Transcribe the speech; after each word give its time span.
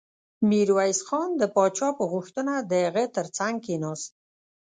ميرويس 0.49 0.99
خان 1.07 1.29
د 1.37 1.43
پاچا 1.55 1.89
په 1.97 2.03
غوښتنه 2.13 2.53
د 2.69 2.71
هغه 2.85 3.05
تر 3.15 3.25
څنګ 3.37 3.55
کېناست. 3.65 4.11